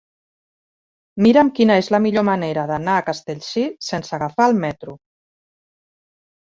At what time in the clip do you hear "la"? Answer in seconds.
1.97-1.99